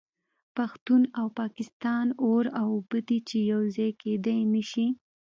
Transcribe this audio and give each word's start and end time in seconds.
پښتون 0.55 1.01
او 1.19 1.27
پاکستان 1.39 2.05
اور 2.23 2.45
او 2.59 2.69
اوبه 2.75 2.99
دي 3.07 3.19
چې 3.29 3.37
یو 3.51 3.61
ځای 3.75 3.91
کیدای 4.01 4.41
نشي 4.53 4.87